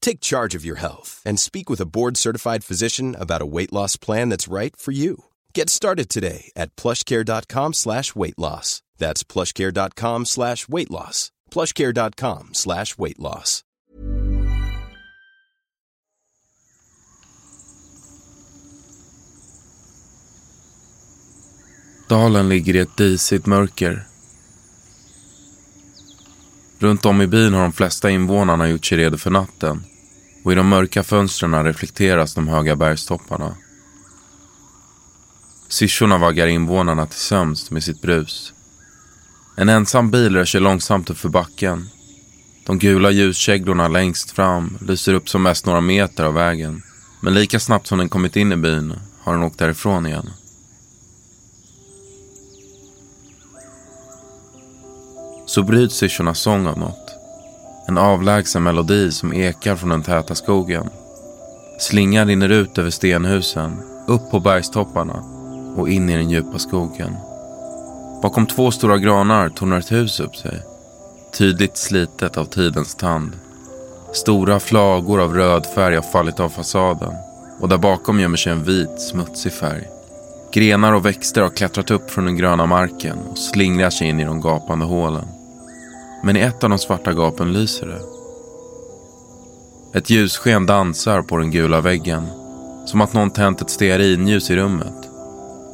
[0.00, 3.96] Take charge of your health and speak with a board-certified physician about a weight loss
[3.96, 5.24] plan that's right for you.
[5.54, 8.82] Get started today at plushcare.com slash weight loss.
[8.96, 11.30] That's plushcare.com slash weight loss.
[11.50, 13.64] plushcare.com slash weight loss.
[22.08, 24.07] Dalen ligger i ett disigt mörker.
[26.78, 29.84] Runt om i byn har de flesta invånarna gjort sig redo för natten
[30.44, 33.54] och i de mörka fönstren reflekteras de höga bergstopparna.
[35.68, 38.52] Syrsorna vaggar invånarna till sömns med sitt brus.
[39.56, 41.88] En ensam bil rör sig långsamt uppför backen.
[42.66, 46.82] De gula ljuskäglorna längst fram lyser upp som mest några meter av vägen.
[47.20, 50.30] Men lika snabbt som den kommit in i byn har den åkt därifrån igen.
[55.48, 57.14] Så bryts syrsornas sång av något.
[57.86, 60.90] En avlägsen melodi som ekar från den täta skogen.
[61.78, 65.24] Slingan rinner ut över stenhusen, upp på bergstopparna
[65.76, 67.16] och in i den djupa skogen.
[68.22, 70.62] Bakom två stora granar tornar ett hus upp sig.
[71.38, 73.32] Tydligt slitet av tidens tand.
[74.12, 77.12] Stora flagor av röd färg har fallit av fasaden
[77.60, 79.88] och där bakom gömmer sig en vit, smutsig färg.
[80.52, 84.24] Grenar och växter har klättrat upp från den gröna marken och slingrar sig in i
[84.24, 85.37] de gapande hålen.
[86.22, 88.00] Men i ett av de svarta gapen lyser det.
[89.98, 92.26] Ett ljussken dansar på den gula väggen.
[92.86, 95.08] Som att någon tänt ett stearinljus i rummet.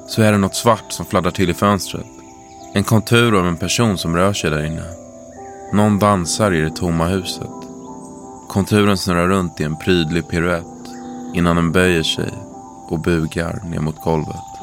[0.09, 2.06] Så är det något svart som fladdrar till i fönstret.
[2.75, 4.84] En kontur av en person som rör sig där inne.
[5.72, 7.50] Någon dansar i det tomma huset.
[8.49, 10.65] Konturen snurrar runt i en prydlig piruett
[11.34, 12.31] innan den böjer sig
[12.88, 14.53] och bugar ner mot golvet.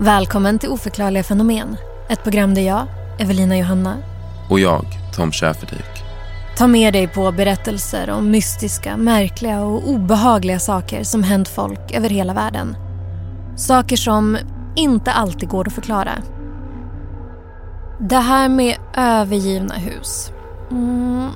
[0.00, 1.76] Välkommen till Oförklarliga fenomen.
[2.08, 2.86] Ett program där jag,
[3.18, 3.96] Evelina Johanna
[4.50, 4.84] Och jag,
[5.16, 6.04] Tom Schäferdik.
[6.56, 12.08] tar med dig på berättelser om mystiska, märkliga och obehagliga saker som hänt folk över
[12.08, 12.76] hela världen.
[13.56, 14.38] Saker som
[14.76, 16.12] inte alltid går att förklara.
[18.00, 20.32] Det här med övergivna hus.
[20.70, 21.28] Mm.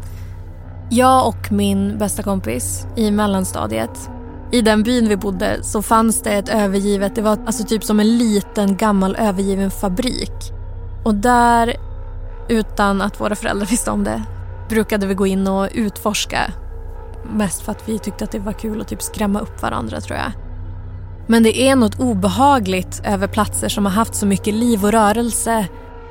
[0.90, 4.10] Jag och min bästa kompis i mellanstadiet
[4.52, 8.00] i den byn vi bodde så fanns det ett övergivet, det var alltså typ som
[8.00, 10.52] en liten gammal övergiven fabrik.
[11.04, 11.76] Och där,
[12.48, 14.22] utan att våra föräldrar visste om det,
[14.68, 16.52] brukade vi gå in och utforska.
[17.32, 20.18] Mest för att vi tyckte att det var kul att typ skrämma upp varandra tror
[20.18, 20.32] jag.
[21.26, 25.66] Men det är något obehagligt över platser som har haft så mycket liv och rörelse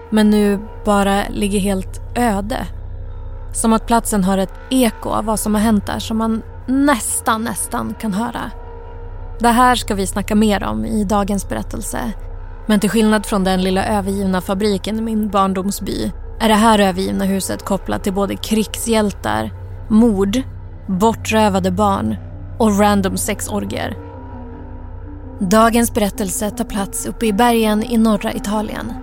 [0.09, 2.67] men nu bara ligger helt öde.
[3.53, 7.43] Som att platsen har ett eko av vad som har hänt där som man nästan,
[7.43, 8.51] nästan kan höra.
[9.39, 11.99] Det här ska vi snacka mer om i dagens berättelse.
[12.67, 17.25] Men till skillnad från den lilla övergivna fabriken i min barndomsby är det här övergivna
[17.25, 19.51] huset kopplat till både krigshjältar,
[19.89, 20.41] mord,
[20.87, 22.15] bortrövade barn
[22.59, 23.97] och random sexorgier.
[25.39, 28.93] Dagens berättelse tar plats uppe i bergen i norra Italien.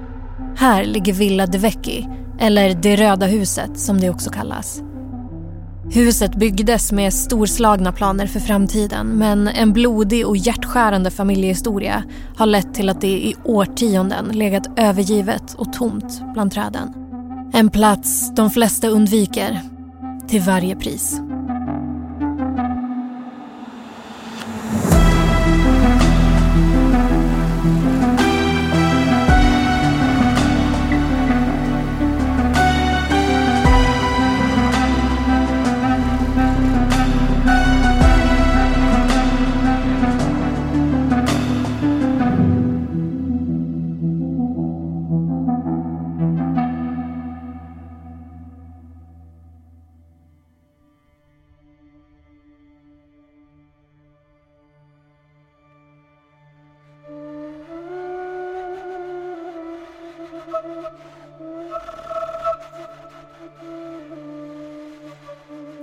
[0.57, 2.09] Här ligger Villa de Vecchi,
[2.39, 4.83] eller Det röda huset som det också kallas.
[5.93, 12.05] Huset byggdes med storslagna planer för framtiden men en blodig och hjärtskärande familjehistoria
[12.37, 16.95] har lett till att det i årtionden legat övergivet och tomt bland träden.
[17.53, 19.61] En plats de flesta undviker
[20.29, 21.21] till varje pris.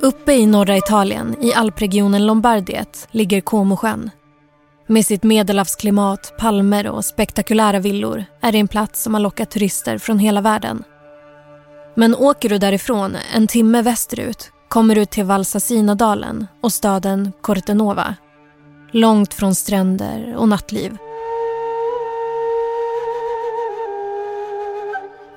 [0.03, 4.09] Uppe i norra Italien, i alpregionen Lombardiet, ligger Comosjön.
[4.88, 9.98] Med sitt medelhavsklimat, palmer och spektakulära villor är det en plats som har lockat turister
[9.98, 10.83] från hela världen.
[11.95, 18.15] Men åker du därifrån en timme västerut kommer du till Valsasinadalen och staden Cortenova.
[18.92, 20.98] Långt från stränder och nattliv.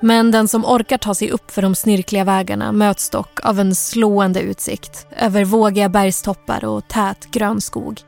[0.05, 3.75] Men den som orkar ta sig upp för de snirkliga vägarna möts dock av en
[3.75, 8.01] slående utsikt över vågiga bergstoppar och tät grön skog.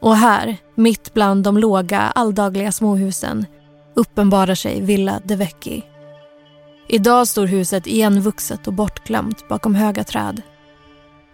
[0.00, 3.46] Och här, mitt bland de låga, alldagliga småhusen
[3.94, 5.84] uppenbarar sig Villa De Vecchi.
[6.88, 10.42] Idag står huset igenvuxet och bortglömt bakom höga träd.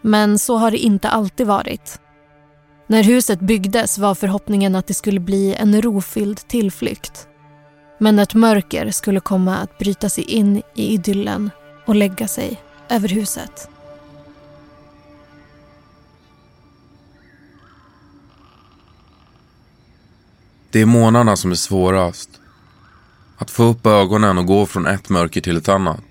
[0.02, 2.00] Men så har det inte alltid varit.
[2.86, 7.28] När huset byggdes var förhoppningen att det skulle bli en rofylld tillflykt
[7.98, 11.50] men ett mörker skulle komma att bryta sig in i idyllen
[11.86, 13.68] och lägga sig över huset.
[20.70, 22.30] Det är månaderna som är svårast.
[23.36, 26.04] Att få upp ögonen och gå från ett mörker till ett annat.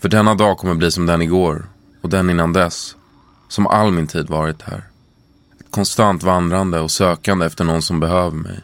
[0.00, 1.68] För denna dag kommer bli som den igår
[2.02, 2.96] och den innan dess.
[3.48, 4.84] Som all min tid varit här.
[5.60, 8.60] Ett konstant vandrande och sökande efter någon som behöver mig.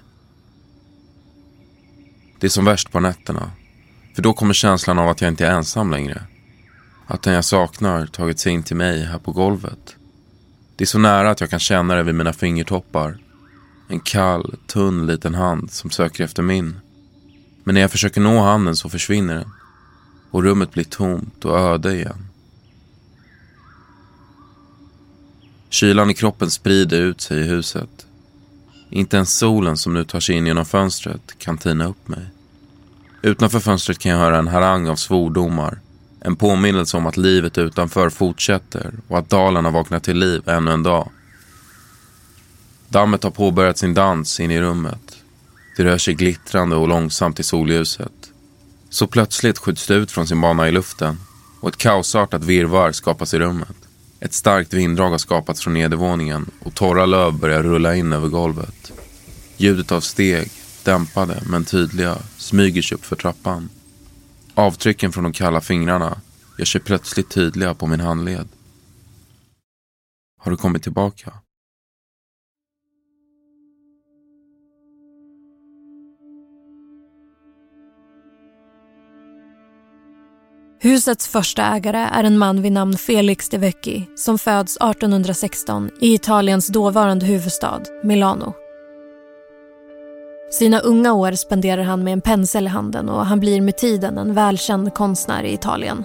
[2.43, 3.51] Det är som värst på nätterna.
[4.15, 6.23] För då kommer känslan av att jag inte är ensam längre.
[7.07, 9.97] Att den jag saknar tagit sig in till mig här på golvet.
[10.77, 13.19] Det är så nära att jag kan känna det vid mina fingertoppar.
[13.89, 16.77] En kall, tunn liten hand som söker efter min.
[17.65, 19.51] Men när jag försöker nå handen så försvinner den.
[20.31, 22.27] Och rummet blir tomt och öde igen.
[25.71, 28.07] Kylan i kroppen sprider ut sig i huset.
[28.95, 32.27] Inte ens solen som nu tar sig in genom fönstret kan tina upp mig.
[33.23, 35.79] Utanför fönstret kan jag höra en harang av svordomar.
[36.21, 40.71] En påminnelse om att livet utanför fortsätter och att dalen har vaknat till liv ännu
[40.71, 41.11] en dag.
[42.89, 45.17] Dammet har påbörjat sin dans in i rummet.
[45.77, 48.31] Det rör sig glittrande och långsamt i solljuset.
[48.91, 51.19] Så plötsligt skjuts det ut från sin bana i luften
[51.61, 53.82] och ett kaosartat virvar skapas i rummet.
[54.25, 58.93] Ett starkt vinddrag har skapats från nedervåningen och torra löv börjar rulla in över golvet.
[59.57, 60.51] Ljudet av steg,
[60.85, 63.69] dämpade men tydliga, smyger sig upp för trappan.
[64.55, 66.21] Avtrycken från de kalla fingrarna
[66.59, 68.49] gör sig plötsligt tydliga på min handled.
[70.39, 71.33] Har du kommit tillbaka?
[80.83, 86.15] Husets första ägare är en man vid namn Felix de Vecchi som föds 1816 i
[86.15, 88.53] Italiens dåvarande huvudstad Milano.
[90.51, 94.19] Sina unga år spenderar han med en pensel i handen och han blir med tiden
[94.19, 96.05] en välkänd konstnär i Italien.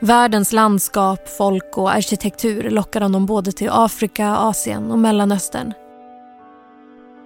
[0.00, 5.72] Världens landskap, folk och arkitektur lockar honom både till Afrika, Asien och Mellanöstern.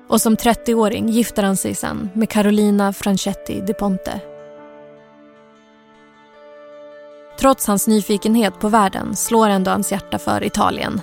[0.09, 4.21] Och som 30-åring gifter han sig sen med Carolina Franchetti de Ponte
[7.47, 11.01] Trots hans nyfikenhet på världen slår ändå hans hjärta för Italien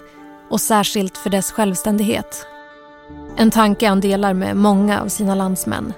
[0.50, 2.46] och särskilt för dess självständighet.
[3.38, 5.94] En tanke han delar med många av sina landsmän.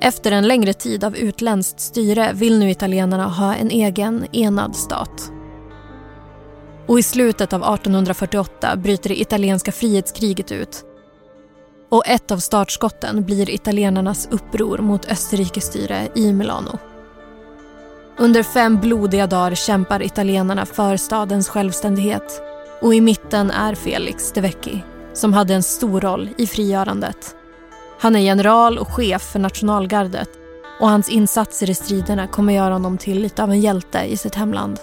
[0.00, 5.32] Efter en längre tid av utländskt styre vill nu italienarna ha en egen enad stat.
[6.86, 10.84] Och i slutet av 1848 bryter det italienska frihetskriget ut.
[11.90, 16.78] Och ett av startskotten blir italienarnas uppror mot Österrikes styre i Milano.
[18.22, 22.42] Under fem blodiga dagar kämpar italienarna för stadens självständighet
[22.80, 27.36] och i mitten är Felix de Vecchi som hade en stor roll i frigörandet.
[28.00, 30.28] Han är general och chef för nationalgardet
[30.80, 34.34] och hans insatser i striderna kommer göra honom till lite av en hjälte i sitt
[34.34, 34.78] hemland.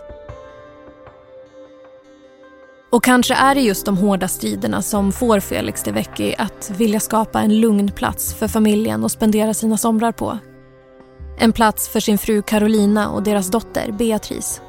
[2.89, 7.00] Och kanske är det just de hårda striderna som får Felix de Vecchi att vilja
[7.00, 10.38] skapa en lugn plats för familjen att spendera sina somrar på.
[11.41, 14.62] En plats för sin fru Carolina och deras dotter Beatrice.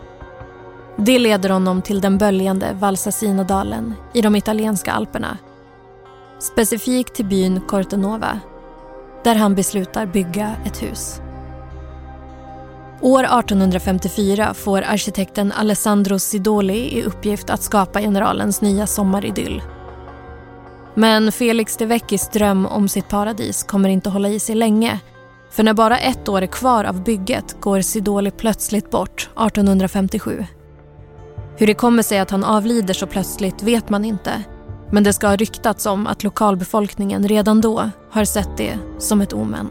[0.96, 5.38] Det leder honom till den böljande Valsasinadalen i de italienska alperna.
[6.38, 8.40] Specifikt till byn Cortenova
[9.24, 11.20] där han beslutar bygga ett hus.
[13.00, 19.62] År 1854 får arkitekten Alessandro Sidoli i uppgift att skapa generalens nya sommaridyll.
[20.94, 25.00] Men Felix de Vecchis dröm om sitt paradis kommer inte hålla i sig länge.
[25.50, 30.44] För när bara ett år är kvar av bygget går Sidoli plötsligt bort 1857.
[31.56, 34.44] Hur det kommer sig att han avlider så plötsligt vet man inte.
[34.92, 39.32] Men det ska ha ryktats om att lokalbefolkningen redan då har sett det som ett
[39.32, 39.70] omen.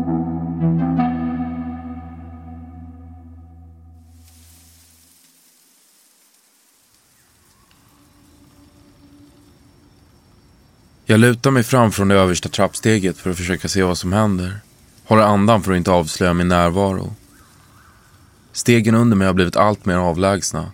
[11.11, 14.59] Jag lutar mig fram från det översta trappsteget för att försöka se vad som händer.
[15.05, 17.15] Håller andan för att inte avslöja min närvaro.
[18.51, 20.71] Stegen under mig har blivit allt mer avlägsna.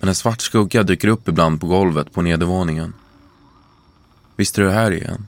[0.00, 2.92] Men en svart skugga dyker upp ibland på golvet på nedervåningen.
[4.36, 5.26] Visst är du här igen?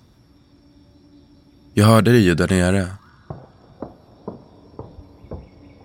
[1.74, 2.88] Jag hörde dig ju där nere.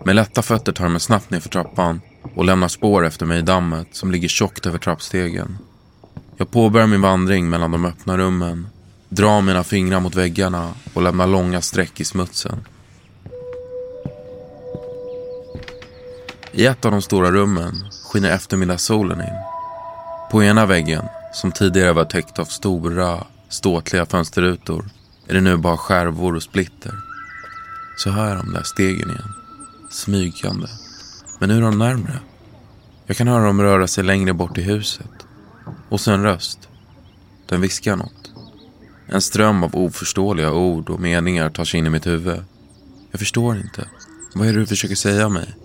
[0.05, 2.01] Med lätta fötter tar jag mig snabbt ner för trappan
[2.35, 5.57] och lämnar spår efter mig i dammet som ligger tjockt över trappstegen.
[6.41, 8.67] Jag påbörjar min vandring mellan de öppna rummen,
[9.09, 12.65] drar mina fingrar mot väggarna och lämnar långa streck i smutsen.
[16.51, 19.35] I ett av de stora rummen skiner eftermiddagssolen in.
[20.31, 24.85] På ena väggen, som tidigare var täckt av stora, ståtliga fönsterrutor,
[25.27, 26.93] är det nu bara skärvor och splitter.
[27.97, 29.33] Så hör jag de där stegen igen,
[29.89, 30.67] smygande.
[31.39, 32.19] Men nu är de närmre.
[33.05, 35.20] Jag kan höra dem röra sig längre bort i huset.
[35.91, 36.69] Och så en röst.
[37.45, 38.31] Den viskar något.
[39.07, 42.43] En ström av oförståeliga ord och meningar tar sig in i mitt huvud.
[43.11, 43.87] Jag förstår inte.
[44.35, 45.55] Vad är det du försöker säga mig?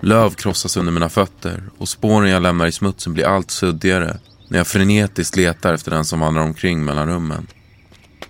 [0.00, 4.58] Löv krossas under mina fötter och spåren jag lämnar i smutsen blir allt suddigare när
[4.58, 7.46] jag frenetiskt letar efter den som vandrar omkring mellan rummen.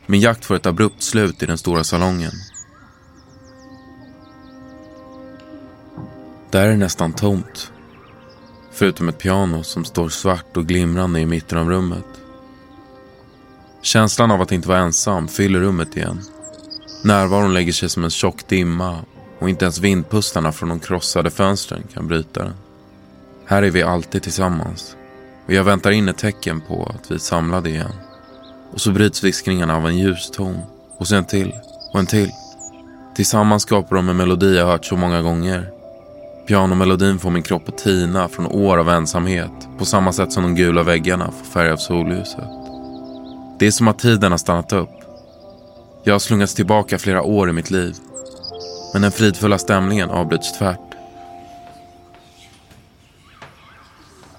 [0.06, 2.32] Min jakt får ett abrupt slut i den stora salongen.
[6.50, 7.73] Där är det nästan tomt.
[8.73, 12.05] Förutom ett piano som står svart och glimrande i mitten av rummet.
[13.83, 16.21] Känslan av att inte vara ensam fyller rummet igen.
[17.05, 18.99] Närvaron lägger sig som en tjock dimma
[19.38, 22.55] och inte ens vindpustarna från de krossade fönstren kan bryta den.
[23.47, 24.97] Här är vi alltid tillsammans
[25.47, 27.93] och jag väntar in ett tecken på att vi är samlade igen.
[28.73, 30.59] Och så bryts viskningarna av en ljus ton
[30.99, 31.52] och sen till
[31.93, 32.31] och en till.
[33.17, 35.82] Tillsammans skapar de en melodi jag hört så många gånger
[36.47, 40.55] Pianomelodin får min kropp att tina från år av ensamhet på samma sätt som de
[40.55, 42.49] gula väggarna får färg av solljuset.
[43.59, 44.91] Det är som att tiden har stannat upp.
[46.05, 47.95] Jag har slungats tillbaka flera år i mitt liv.
[48.93, 50.79] Men den fridfulla stämningen avbryts tvärt.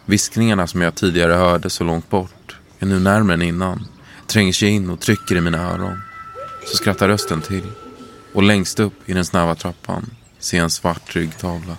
[0.06, 3.88] Viskningarna som jag tidigare hörde så långt bort är nu närmare än innan.
[4.28, 6.02] Tränger sig in och trycker i mina öron.
[6.66, 7.68] Så skrattar rösten till.
[8.34, 11.78] Och längst upp i den snäva trappan ser jag en svart ryggtavla.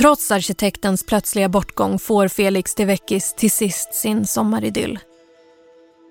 [0.00, 4.98] Trots arkitektens plötsliga bortgång får Felix de Vecchis till sist sin sommaridyll.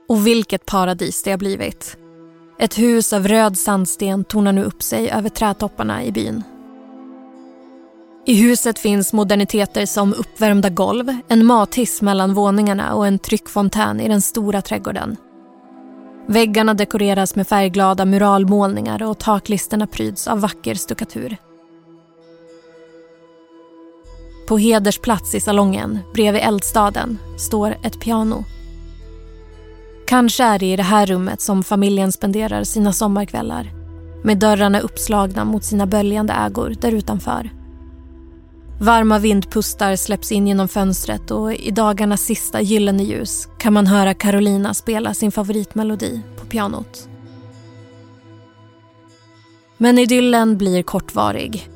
[0.10, 1.98] Och vilket paradis det har blivit.
[2.60, 6.43] Ett hus av röd sandsten tornar nu upp sig över trädtopparna i byn.
[8.25, 14.08] I huset finns moderniteter som uppvärmda golv, en mathiss mellan våningarna och en tryckfontän i
[14.08, 15.17] den stora trädgården.
[16.27, 21.38] Väggarna dekoreras med färgglada muralmålningar och taklisterna pryds av vacker stuckatur.
[24.50, 28.44] På hedersplats i salongen, bredvid eldstaden, står ett piano.
[30.08, 33.72] Kanske är det i det här rummet som familjen spenderar sina sommarkvällar
[34.24, 37.50] med dörrarna uppslagna mot sina böljande ägor där utanför.
[38.79, 44.13] Varma vindpustar släpps in genom fönstret och i dagarnas sista gyllene ljus kan man höra
[44.13, 47.10] Carolina spela sin favoritmelodi på pianot.
[49.77, 51.70] Men idyllen blir kortvarig.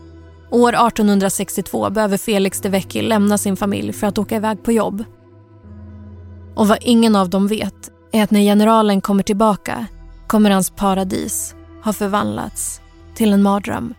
[0.54, 5.04] År 1862 behöver Felix de Vecchi lämna sin familj för att åka iväg på jobb.
[6.56, 9.88] Och vad ingen av dem vet är att när generalen kommer tillbaka
[10.28, 12.82] kommer hans paradis ha förvandlats
[13.16, 13.94] till en mardröm.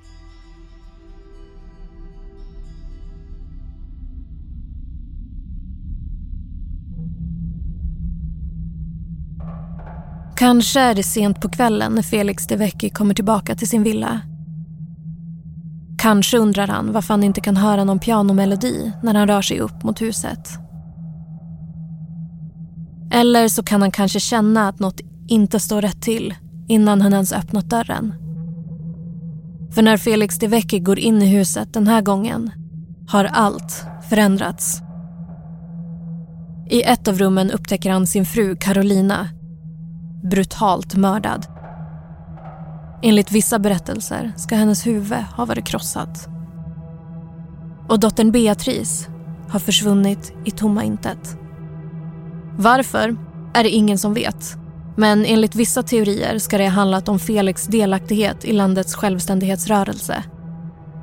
[10.37, 14.21] Kanske är det sent på kvällen när Felix de Vecchi kommer tillbaka till sin villa.
[16.05, 19.83] Kanske undrar han varför han inte kan höra någon pianomelodi när han rör sig upp
[19.83, 20.49] mot huset.
[23.13, 26.35] Eller så kan han kanske känna att något inte står rätt till
[26.69, 28.15] innan han ens öppnat dörren.
[29.75, 32.51] För när Felix de Vecchi går in i huset den här gången
[33.09, 34.81] har allt förändrats.
[36.71, 39.29] I ett av rummen upptäcker han sin fru Carolina
[40.31, 41.47] brutalt mördad.
[43.07, 46.29] Enligt vissa berättelser ska hennes huvud ha varit krossat.
[47.89, 49.09] Och dottern Beatrice
[49.49, 51.37] har försvunnit i tomma intet.
[52.59, 53.17] Varför
[53.55, 54.57] är det ingen som vet.
[54.97, 60.25] Men enligt vissa teorier ska det ha handlat om Felix delaktighet i landets självständighetsrörelse.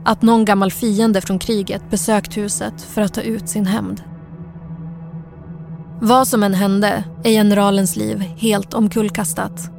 [0.06, 4.04] Att någon gammal fiende från kriget besökt huset för att ta ut sin hämnd.
[6.02, 9.72] Vad som än hände är generalens liv helt omkullkastat.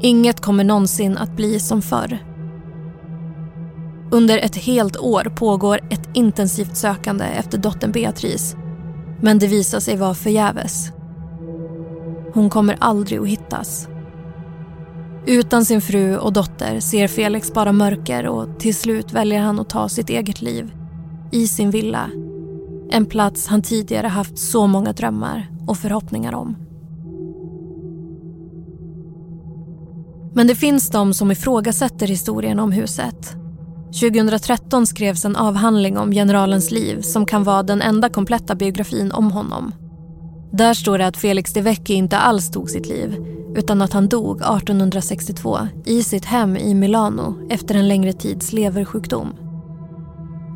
[0.00, 2.18] Inget kommer någonsin att bli som förr.
[4.10, 8.56] Under ett helt år pågår ett intensivt sökande efter dottern Beatrice.
[9.20, 10.92] Men det visar sig vara förgäves.
[12.34, 13.88] Hon kommer aldrig att hittas.
[15.26, 19.68] Utan sin fru och dotter ser Felix bara mörker och till slut väljer han att
[19.68, 20.72] ta sitt eget liv.
[21.32, 22.10] I sin villa.
[22.90, 26.63] En plats han tidigare haft så många drömmar och förhoppningar om.
[30.34, 33.36] Men det finns de som ifrågasätter historien om huset.
[33.86, 39.30] 2013 skrevs en avhandling om generalens liv som kan vara den enda kompletta biografin om
[39.30, 39.72] honom.
[40.52, 43.16] Där står det att Felix de Vecchi inte alls tog sitt liv
[43.56, 49.34] utan att han dog 1862 i sitt hem i Milano efter en längre tids leversjukdom.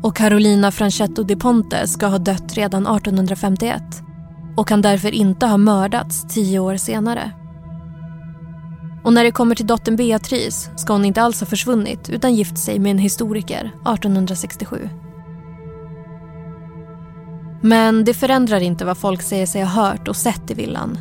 [0.03, 3.81] Och Carolina Francetto di Ponte ska ha dött redan 1851
[4.57, 7.31] och kan därför inte ha mördats tio år senare.
[9.03, 12.57] Och när det kommer till dottern Beatrice ska hon inte alls ha försvunnit utan gift
[12.57, 14.89] sig med en historiker 1867.
[17.61, 20.99] Men det förändrar inte vad folk säger sig ha hört och sett i villan.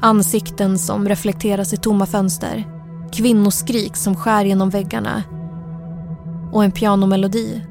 [0.00, 2.64] Ansikten som reflekteras i tomma fönster,
[3.12, 5.22] kvinnoskrik som skär genom väggarna
[6.52, 7.62] och en pianomelodi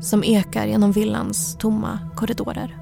[0.00, 2.81] som ekar genom villans tomma korridorer.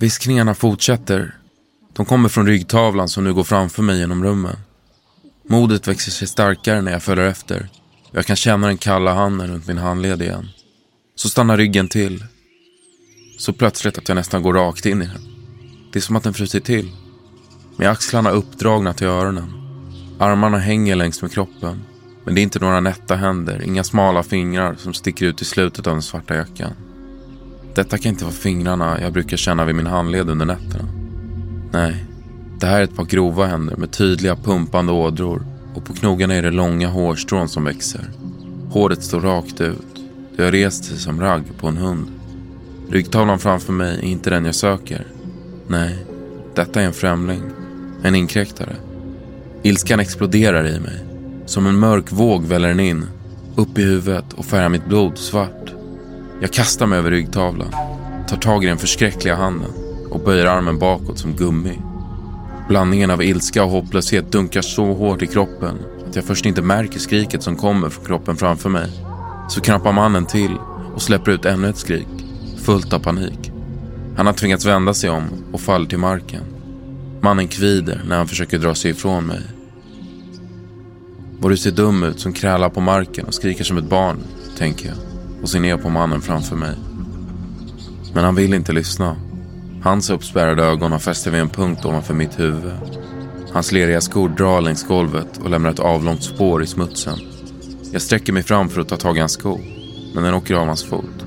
[0.00, 1.34] Viskningarna fortsätter.
[1.92, 4.56] De kommer från ryggtavlan som nu går framför mig genom rummen.
[5.48, 7.68] Modet växer sig starkare när jag följer efter.
[8.10, 10.48] Jag kan känna den kalla handen runt min handled igen.
[11.14, 12.24] Så stannar ryggen till.
[13.38, 15.28] Så plötsligt att jag nästan går rakt in i den.
[15.92, 16.90] Det är som att den frusit till.
[17.76, 19.52] Med axlarna uppdragna till öronen.
[20.18, 21.82] Armarna hänger längs med kroppen.
[22.24, 25.86] Men det är inte några nätta händer, inga smala fingrar som sticker ut i slutet
[25.86, 26.72] av den svarta jackan.
[27.78, 30.84] Detta kan inte vara fingrarna jag brukar känna vid min handled under nätterna.
[31.72, 32.04] Nej,
[32.60, 36.42] Det här är ett par grova händer med tydliga pumpande ådror och på knogarna är
[36.42, 38.10] det långa hårstrån som växer.
[38.70, 40.04] Håret står rakt ut.
[40.36, 42.06] Det har rest sig som ragg på en hund.
[42.90, 45.06] Ryggtavlan framför mig är inte den jag söker.
[45.66, 45.98] Nej,
[46.54, 47.42] detta är en främling.
[48.02, 48.76] En inkräktare.
[49.62, 51.04] Ilskan exploderar i mig.
[51.46, 53.06] Som en mörk våg väller den in.
[53.56, 55.77] Upp i huvudet och färgar mitt blod svart.
[56.40, 57.72] Jag kastar mig över ryggtavlan.
[58.28, 59.70] Tar tag i den förskräckliga handen
[60.10, 61.78] och böjer armen bakåt som gummi.
[62.68, 66.98] Blandningen av ilska och hopplöshet dunkar så hårt i kroppen att jag först inte märker
[66.98, 68.90] skriket som kommer från kroppen framför mig.
[69.48, 70.56] Så knappar mannen till
[70.94, 72.08] och släpper ut ännu ett skrik,
[72.64, 73.52] fullt av panik.
[74.16, 76.42] Han har tvingats vända sig om och faller till marken.
[77.20, 79.42] Mannen kvider när han försöker dra sig ifrån mig.
[81.38, 84.18] Vad du ser dum ut som krälar på marken och skriker som ett barn,
[84.56, 85.07] tänker jag
[85.42, 86.74] och ser ner på mannen framför mig.
[88.14, 89.16] Men han vill inte lyssna.
[89.82, 92.72] Hans uppspärrade ögon har fäst vid en punkt ovanför mitt huvud.
[93.52, 97.18] Hans leriga skor drar längs golvet och lämnar ett avlångt spår i smutsen.
[97.92, 99.60] Jag sträcker mig fram för att ta tag i hans sko,
[100.14, 101.26] men den åker av hans fot.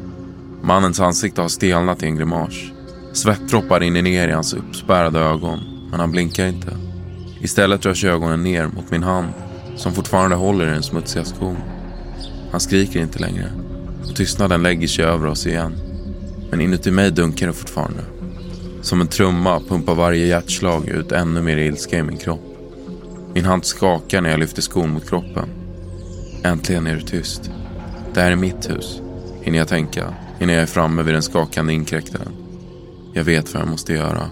[0.62, 2.54] Mannens ansikte har stelnat i en grimas.
[3.14, 5.60] Svettdroppar rinner ner i hans uppspärrade ögon,
[5.92, 6.78] men han blinkar inte.
[7.42, 9.28] Istället rör sig ögonen ner mot min hand,
[9.76, 11.58] som fortfarande håller i den smutsiga skon.
[12.52, 13.52] Han skriker inte längre,
[14.10, 15.76] och tystnaden lägger sig över oss igen.
[16.50, 18.04] Men inuti mig dunkar det fortfarande.
[18.82, 22.58] Som en trumma pumpar varje hjärtslag ut ännu mer ilska i min kropp.
[23.34, 25.50] Min hand skakar när jag lyfter skon mot kroppen.
[26.44, 27.52] Äntligen är det tyst.
[28.14, 29.02] Det här är mitt hus,
[29.42, 32.34] hinner jag tänka innan jag är framme vid den skakande inkräktaren.
[33.14, 34.30] Jag vet vad jag måste göra.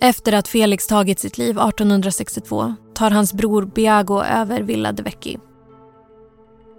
[0.00, 5.38] Efter att Felix tagit sitt liv 1862 tar hans bror Biago över Villa de Vecchi.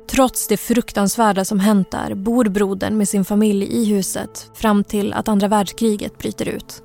[0.09, 5.13] Trots det fruktansvärda som hänt där bor brodern med sin familj i huset fram till
[5.13, 6.83] att andra världskriget bryter ut.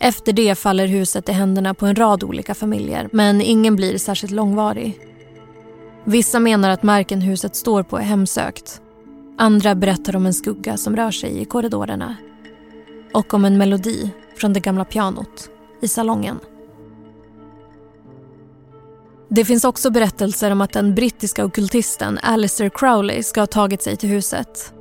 [0.00, 4.32] Efter det faller huset i händerna på en rad olika familjer men ingen blir särskilt
[4.32, 4.98] långvarig.
[6.04, 8.80] Vissa menar att marken huset står på är hemsökt.
[9.38, 12.16] Andra berättar om en skugga som rör sig i korridorerna.
[13.14, 15.50] Och om en melodi från det gamla pianot
[15.82, 16.40] i salongen.
[19.28, 23.96] Det finns också berättelser om att den brittiska okultisten Alistair Crowley ska ha tagit sig
[23.96, 24.72] till huset.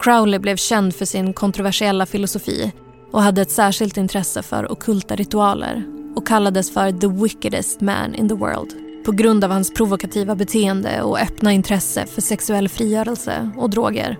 [0.00, 2.72] Crowley blev känd för sin kontroversiella filosofi
[3.12, 5.84] och hade ett särskilt intresse för okulta ritualer
[6.16, 11.02] och kallades för the wickedest man in the world på grund av hans provokativa beteende
[11.02, 14.18] och öppna intresse för sexuell frigörelse och droger.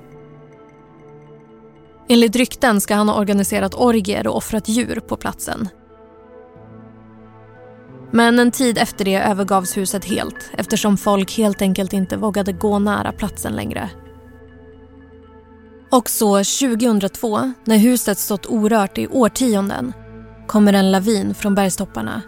[2.09, 5.69] Enligt rykten ska han ha organiserat orgier och offrat djur på platsen.
[8.11, 12.79] Men en tid efter det övergavs huset helt eftersom folk helt enkelt inte vågade gå
[12.79, 13.91] nära platsen längre.
[15.91, 19.93] Och så 2002, när huset stått orört i årtionden,
[20.47, 22.23] kommer en lavin från bergstopparna.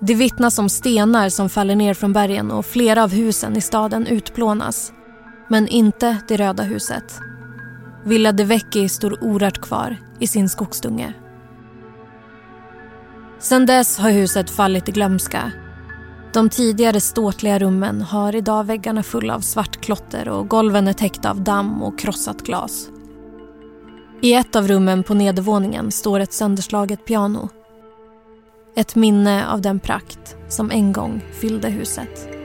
[0.00, 4.06] Det vittnas om stenar som faller ner från bergen och flera av husen i staden
[4.06, 4.92] utplånas.
[5.48, 7.20] Men inte det röda huset.
[8.04, 11.12] Villa de Vecchi står orört kvar i sin skogsdunge.
[13.38, 15.52] Sedan dess har huset fallit i glömska.
[16.32, 21.30] De tidigare ståtliga rummen har idag väggarna fulla av svart klotter och golven är täckta
[21.30, 22.88] av damm och krossat glas.
[24.22, 27.48] I ett av rummen på nedervåningen står ett sönderslaget piano.
[28.76, 32.39] Ett minne av den prakt som en gång fyllde huset.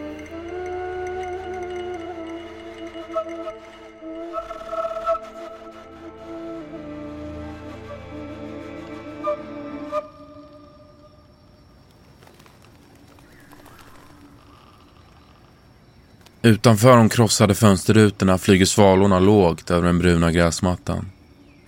[16.46, 21.12] Utanför de krossade fönsterrutorna flyger svalorna lågt över den bruna gräsmattan.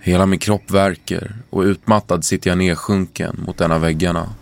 [0.00, 4.34] Hela min kropp värker och utmattad sitter jag nedsjunken mot en av väggarna.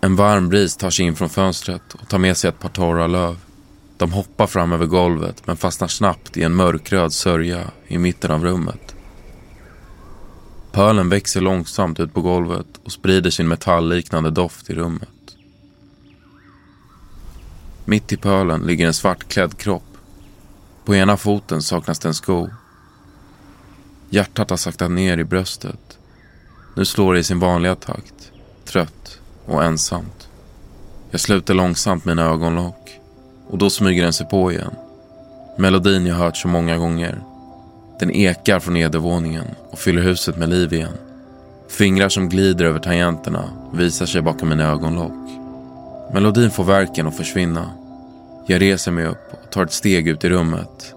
[0.00, 3.06] En varm bris tar sig in från fönstret och tar med sig ett par torra
[3.06, 3.36] löv.
[3.96, 8.44] De hoppar fram över golvet men fastnar snabbt i en mörkröd sörja i mitten av
[8.44, 8.94] rummet.
[10.72, 15.08] Pölen växer långsamt ut på golvet och sprider sin metallliknande doft i rummet.
[17.84, 19.96] Mitt i pölen ligger en svartklädd kropp.
[20.84, 22.48] På ena foten saknas det en sko.
[24.10, 25.98] Hjärtat har saktat ner i bröstet.
[26.76, 28.32] Nu slår det i sin vanliga takt.
[28.64, 30.28] Trött och ensamt.
[31.10, 33.00] Jag sluter långsamt mina ögonlock.
[33.48, 34.74] Och då smyger den sig på igen.
[35.58, 37.22] Melodin jag hört så många gånger.
[38.00, 40.96] Den ekar från nedervåningen och fyller huset med liv igen.
[41.68, 45.21] Fingrar som glider över tangenterna visar sig bakom mina ögonlock.
[46.12, 47.70] Melodin får verken att försvinna.
[48.46, 50.94] Jag reser mig upp och tar ett steg ut i rummet.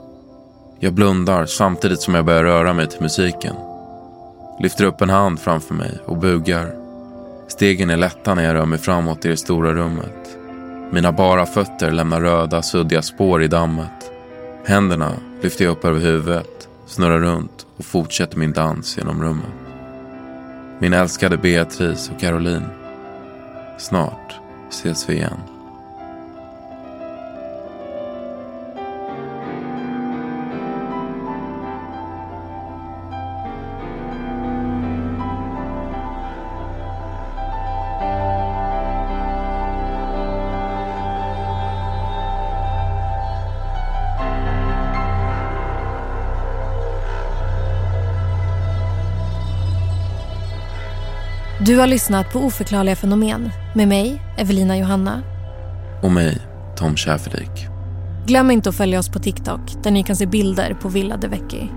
[0.79, 3.55] Jag blundar samtidigt som jag börjar röra mig till musiken.
[4.59, 6.75] Lyfter upp en hand framför mig och bugar.
[7.47, 10.37] Stegen är lätta när jag rör mig framåt i det stora rummet.
[10.91, 14.11] Mina bara fötter lämnar röda, suddiga spår i dammet.
[14.65, 19.53] Händerna lyfter jag upp över huvudet, snurrar runt och fortsätter min dans genom rummet.
[20.79, 22.69] Min älskade Beatrice och Caroline.
[23.77, 24.44] Snart
[25.09, 25.54] vi igen.
[51.75, 55.23] Du har lyssnat på Oförklarliga fenomen med mig, Evelina Johanna.
[56.03, 56.37] Och mig,
[56.77, 57.67] Tom Schäferlik.
[58.25, 61.27] Glöm inte att följa oss på TikTok där ni kan se bilder på Villa de
[61.27, 61.71] Vecchi.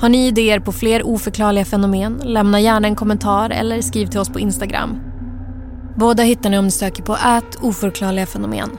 [0.00, 2.20] Har ni idéer på fler oförklarliga fenomen?
[2.24, 5.00] Lämna gärna en kommentar eller skriv till oss på Instagram.
[5.96, 8.70] Båda hittar ni om ni söker på ät oförklarliga fenomen.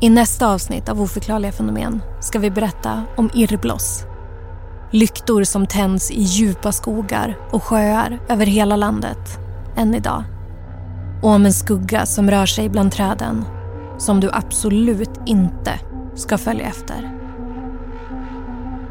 [0.00, 4.04] I nästa avsnitt av Oförklarliga fenomen ska vi berätta om irrbloss.
[4.96, 9.38] Lyktor som tänds i djupa skogar och sjöar över hela landet,
[9.76, 10.24] än idag.
[11.22, 13.44] Och om en skugga som rör sig bland träden,
[13.98, 15.80] som du absolut inte
[16.14, 17.12] ska följa efter.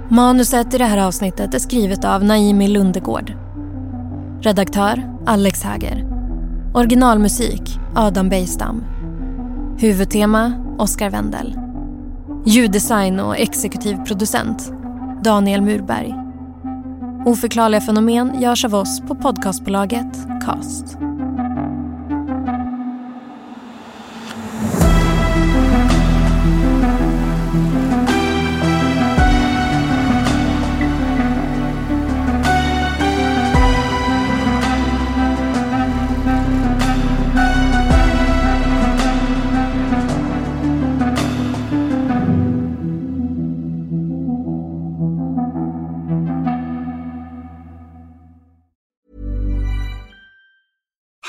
[0.09, 3.33] Manuset i det här avsnittet är skrivet av Naimi Lundegård.
[4.41, 6.05] Redaktör Alex Häger.
[6.73, 8.83] Originalmusik Adam Bejstam.
[9.77, 11.59] Huvudtema Oscar Wendel.
[12.45, 14.71] Ljuddesign och exekutiv producent
[15.25, 16.15] Daniel Murberg.
[17.25, 20.97] Oförklarliga fenomen görs av oss på podcastbolaget Cast.